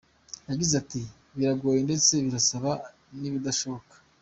Yagize 0.49 0.73
ati 0.81 1.01
“Biragoye 1.35 1.79
ndetse 1.87 2.11
birasa 2.25 2.57
n’ibidashoboka. 3.19 3.95